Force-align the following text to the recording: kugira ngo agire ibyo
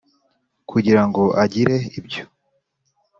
kugira 0.69 1.01
ngo 1.07 1.23
agire 1.43 1.77
ibyo 1.99 2.23